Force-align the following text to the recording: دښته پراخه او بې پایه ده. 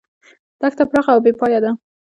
دښته 0.61 0.83
پراخه 0.89 1.11
او 1.15 1.21
بې 1.23 1.31
پایه 1.39 1.59
ده. 1.63 1.71